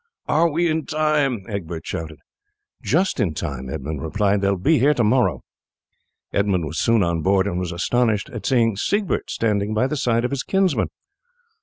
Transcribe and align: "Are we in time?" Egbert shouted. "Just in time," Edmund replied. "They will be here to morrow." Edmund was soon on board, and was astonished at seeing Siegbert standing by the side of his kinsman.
"Are 0.27 0.49
we 0.49 0.67
in 0.67 0.87
time?" 0.87 1.45
Egbert 1.47 1.85
shouted. 1.85 2.17
"Just 2.81 3.19
in 3.19 3.35
time," 3.35 3.69
Edmund 3.69 4.01
replied. 4.01 4.41
"They 4.41 4.49
will 4.49 4.57
be 4.57 4.79
here 4.79 4.95
to 4.95 5.03
morrow." 5.03 5.43
Edmund 6.33 6.65
was 6.65 6.79
soon 6.79 7.03
on 7.03 7.21
board, 7.21 7.45
and 7.45 7.59
was 7.59 7.71
astonished 7.71 8.27
at 8.31 8.47
seeing 8.47 8.75
Siegbert 8.75 9.29
standing 9.29 9.75
by 9.75 9.85
the 9.85 9.95
side 9.95 10.25
of 10.25 10.31
his 10.31 10.41
kinsman. 10.41 10.87